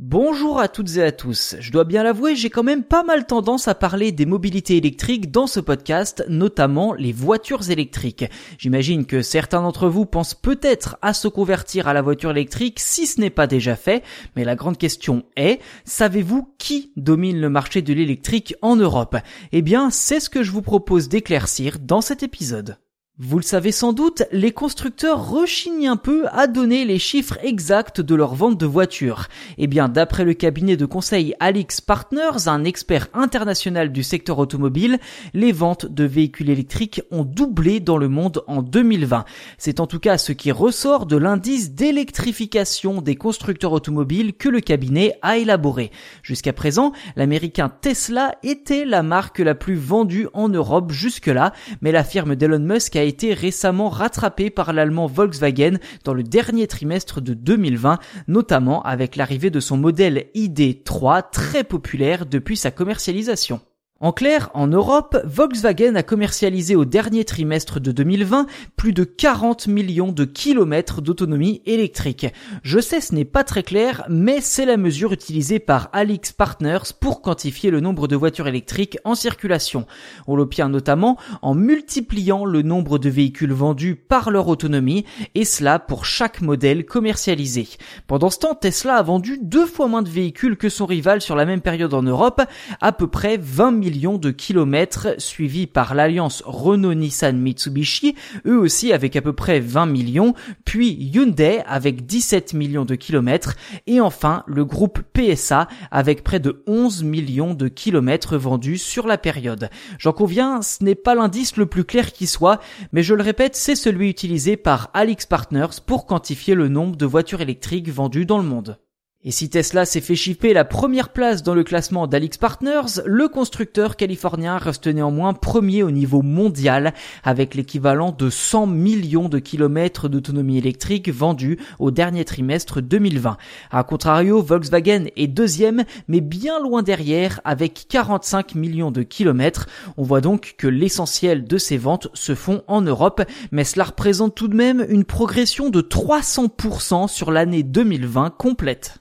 Bonjour 0.00 0.60
à 0.60 0.68
toutes 0.68 0.96
et 0.96 1.02
à 1.02 1.10
tous. 1.10 1.56
Je 1.58 1.72
dois 1.72 1.82
bien 1.82 2.04
l'avouer, 2.04 2.36
j'ai 2.36 2.50
quand 2.50 2.62
même 2.62 2.84
pas 2.84 3.02
mal 3.02 3.26
tendance 3.26 3.66
à 3.66 3.74
parler 3.74 4.12
des 4.12 4.26
mobilités 4.26 4.76
électriques 4.76 5.32
dans 5.32 5.48
ce 5.48 5.58
podcast, 5.58 6.24
notamment 6.28 6.94
les 6.94 7.10
voitures 7.10 7.68
électriques. 7.68 8.24
J'imagine 8.58 9.06
que 9.06 9.22
certains 9.22 9.60
d'entre 9.60 9.88
vous 9.88 10.06
pensent 10.06 10.34
peut-être 10.34 10.96
à 11.02 11.14
se 11.14 11.26
convertir 11.26 11.88
à 11.88 11.94
la 11.94 12.02
voiture 12.02 12.30
électrique 12.30 12.78
si 12.78 13.08
ce 13.08 13.20
n'est 13.20 13.28
pas 13.28 13.48
déjà 13.48 13.74
fait, 13.74 14.04
mais 14.36 14.44
la 14.44 14.54
grande 14.54 14.78
question 14.78 15.24
est, 15.36 15.58
savez-vous 15.84 16.48
qui 16.58 16.92
domine 16.94 17.40
le 17.40 17.50
marché 17.50 17.82
de 17.82 17.92
l'électrique 17.92 18.54
en 18.62 18.76
Europe? 18.76 19.16
Eh 19.50 19.62
bien, 19.62 19.90
c'est 19.90 20.20
ce 20.20 20.30
que 20.30 20.44
je 20.44 20.52
vous 20.52 20.62
propose 20.62 21.08
d'éclaircir 21.08 21.80
dans 21.80 22.02
cet 22.02 22.22
épisode. 22.22 22.78
Vous 23.20 23.38
le 23.38 23.42
savez 23.42 23.72
sans 23.72 23.92
doute, 23.92 24.22
les 24.30 24.52
constructeurs 24.52 25.28
rechignent 25.28 25.88
un 25.88 25.96
peu 25.96 26.28
à 26.30 26.46
donner 26.46 26.84
les 26.84 27.00
chiffres 27.00 27.36
exacts 27.42 28.00
de 28.00 28.14
leur 28.14 28.36
vente 28.36 28.56
de 28.56 28.64
voitures. 28.64 29.26
Eh 29.56 29.66
bien, 29.66 29.88
d'après 29.88 30.24
le 30.24 30.34
cabinet 30.34 30.76
de 30.76 30.86
conseil 30.86 31.34
Alix 31.40 31.80
Partners, 31.80 32.46
un 32.46 32.62
expert 32.62 33.08
international 33.14 33.90
du 33.90 34.04
secteur 34.04 34.38
automobile, 34.38 35.00
les 35.34 35.50
ventes 35.50 35.86
de 35.86 36.04
véhicules 36.04 36.48
électriques 36.48 37.02
ont 37.10 37.24
doublé 37.24 37.80
dans 37.80 37.96
le 37.96 38.08
monde 38.08 38.44
en 38.46 38.62
2020. 38.62 39.24
C'est 39.58 39.80
en 39.80 39.88
tout 39.88 39.98
cas 39.98 40.16
ce 40.16 40.30
qui 40.30 40.52
ressort 40.52 41.04
de 41.04 41.16
l'indice 41.16 41.72
d'électrification 41.72 43.02
des 43.02 43.16
constructeurs 43.16 43.72
automobiles 43.72 44.32
que 44.32 44.48
le 44.48 44.60
cabinet 44.60 45.18
a 45.22 45.38
élaboré. 45.38 45.90
Jusqu'à 46.22 46.52
présent, 46.52 46.92
l'américain 47.16 47.68
Tesla 47.68 48.36
était 48.44 48.84
la 48.84 49.02
marque 49.02 49.40
la 49.40 49.56
plus 49.56 49.74
vendue 49.74 50.28
en 50.34 50.48
Europe 50.48 50.92
jusque-là, 50.92 51.52
mais 51.82 51.90
la 51.90 52.04
firme 52.04 52.36
d'Elon 52.36 52.60
Musk 52.60 52.94
a 52.94 53.07
été 53.08 53.34
récemment 53.34 53.88
rattrapé 53.88 54.50
par 54.50 54.72
l'allemand 54.72 55.06
Volkswagen 55.06 55.78
dans 56.04 56.14
le 56.14 56.22
dernier 56.22 56.66
trimestre 56.66 57.20
de 57.20 57.34
2020, 57.34 57.98
notamment 58.28 58.82
avec 58.82 59.16
l'arrivée 59.16 59.50
de 59.50 59.60
son 59.60 59.76
modèle 59.76 60.26
ID3 60.34 61.30
très 61.32 61.64
populaire 61.64 62.26
depuis 62.26 62.56
sa 62.56 62.70
commercialisation. 62.70 63.60
En 64.00 64.12
clair, 64.12 64.48
en 64.54 64.68
Europe, 64.68 65.20
Volkswagen 65.24 65.96
a 65.96 66.04
commercialisé 66.04 66.76
au 66.76 66.84
dernier 66.84 67.24
trimestre 67.24 67.80
de 67.80 67.90
2020 67.90 68.46
plus 68.76 68.92
de 68.92 69.02
40 69.02 69.66
millions 69.66 70.12
de 70.12 70.24
kilomètres 70.24 71.02
d'autonomie 71.02 71.62
électrique. 71.66 72.28
Je 72.62 72.78
sais 72.78 73.00
ce 73.00 73.12
n'est 73.12 73.24
pas 73.24 73.42
très 73.42 73.64
clair, 73.64 74.04
mais 74.08 74.40
c'est 74.40 74.66
la 74.66 74.76
mesure 74.76 75.12
utilisée 75.12 75.58
par 75.58 75.88
Alix 75.92 76.30
Partners 76.30 76.94
pour 77.00 77.22
quantifier 77.22 77.72
le 77.72 77.80
nombre 77.80 78.06
de 78.06 78.14
voitures 78.14 78.46
électriques 78.46 78.98
en 79.02 79.16
circulation. 79.16 79.84
On 80.28 80.36
l'obtient 80.36 80.68
notamment 80.68 81.18
en 81.42 81.56
multipliant 81.56 82.44
le 82.44 82.62
nombre 82.62 83.00
de 83.00 83.10
véhicules 83.10 83.52
vendus 83.52 83.96
par 83.96 84.30
leur 84.30 84.46
autonomie, 84.46 85.06
et 85.34 85.44
cela 85.44 85.80
pour 85.80 86.04
chaque 86.04 86.40
modèle 86.40 86.86
commercialisé. 86.86 87.66
Pendant 88.06 88.30
ce 88.30 88.38
temps, 88.38 88.54
Tesla 88.54 88.94
a 88.94 89.02
vendu 89.02 89.40
deux 89.42 89.66
fois 89.66 89.88
moins 89.88 90.02
de 90.02 90.08
véhicules 90.08 90.56
que 90.56 90.68
son 90.68 90.86
rival 90.86 91.20
sur 91.20 91.34
la 91.34 91.46
même 91.46 91.62
période 91.62 91.94
en 91.94 92.02
Europe, 92.04 92.42
à 92.80 92.92
peu 92.92 93.08
près 93.08 93.38
20 93.38 93.72
millions 93.72 93.87
de 93.90 94.30
kilomètres, 94.30 95.14
suivi 95.18 95.66
par 95.66 95.94
l'alliance 95.94 96.42
Renault-Nissan-Mitsubishi, 96.44 98.14
eux 98.46 98.58
aussi 98.58 98.92
avec 98.92 99.16
à 99.16 99.22
peu 99.22 99.32
près 99.32 99.60
20 99.60 99.86
millions, 99.86 100.34
puis 100.64 100.92
Hyundai 100.92 101.62
avec 101.66 102.06
17 102.06 102.54
millions 102.54 102.84
de 102.84 102.94
kilomètres, 102.94 103.56
et 103.86 104.00
enfin 104.00 104.44
le 104.46 104.64
groupe 104.64 105.00
PSA 105.14 105.68
avec 105.90 106.22
près 106.22 106.38
de 106.38 106.62
11 106.66 107.02
millions 107.02 107.54
de 107.54 107.68
kilomètres 107.68 108.36
vendus 108.36 108.78
sur 108.78 109.06
la 109.06 109.18
période. 109.18 109.70
J'en 109.98 110.12
conviens, 110.12 110.60
ce 110.62 110.84
n'est 110.84 110.94
pas 110.94 111.14
l'indice 111.14 111.56
le 111.56 111.66
plus 111.66 111.84
clair 111.84 112.12
qui 112.12 112.26
soit, 112.26 112.60
mais 112.92 113.02
je 113.02 113.14
le 113.14 113.22
répète, 113.22 113.56
c'est 113.56 113.74
celui 113.74 114.10
utilisé 114.10 114.56
par 114.56 114.90
Alix 114.92 115.24
Partners 115.26 115.80
pour 115.86 116.06
quantifier 116.06 116.54
le 116.54 116.68
nombre 116.68 116.96
de 116.96 117.06
voitures 117.06 117.40
électriques 117.40 117.90
vendues 117.90 118.26
dans 118.26 118.38
le 118.38 118.44
monde. 118.44 118.78
Et 119.24 119.32
si 119.32 119.50
Tesla 119.50 119.84
s'est 119.84 120.00
fait 120.00 120.14
chipper 120.14 120.52
la 120.52 120.64
première 120.64 121.08
place 121.08 121.42
dans 121.42 121.52
le 121.52 121.64
classement 121.64 122.06
d'Alix 122.06 122.38
Partners, 122.38 123.02
le 123.04 123.26
constructeur 123.26 123.96
californien 123.96 124.58
reste 124.58 124.86
néanmoins 124.86 125.34
premier 125.34 125.82
au 125.82 125.90
niveau 125.90 126.22
mondial 126.22 126.94
avec 127.24 127.56
l'équivalent 127.56 128.12
de 128.12 128.30
100 128.30 128.68
millions 128.68 129.28
de 129.28 129.40
kilomètres 129.40 130.08
d'autonomie 130.08 130.58
électrique 130.58 131.08
vendus 131.08 131.58
au 131.80 131.90
dernier 131.90 132.24
trimestre 132.24 132.80
2020. 132.80 133.38
A 133.72 133.82
contrario, 133.82 134.40
Volkswagen 134.40 135.06
est 135.16 135.26
deuxième 135.26 135.82
mais 136.06 136.20
bien 136.20 136.62
loin 136.62 136.84
derrière 136.84 137.40
avec 137.44 137.86
45 137.88 138.54
millions 138.54 138.92
de 138.92 139.02
kilomètres. 139.02 139.66
On 139.96 140.04
voit 140.04 140.20
donc 140.20 140.54
que 140.56 140.68
l'essentiel 140.68 141.44
de 141.44 141.58
ces 141.58 141.76
ventes 141.76 142.06
se 142.14 142.36
font 142.36 142.62
en 142.68 142.82
Europe 142.82 143.22
mais 143.50 143.64
cela 143.64 143.82
représente 143.82 144.36
tout 144.36 144.46
de 144.46 144.54
même 144.54 144.86
une 144.88 145.04
progression 145.04 145.70
de 145.70 145.80
300% 145.80 147.08
sur 147.08 147.32
l'année 147.32 147.64
2020 147.64 148.30
complète. 148.38 149.00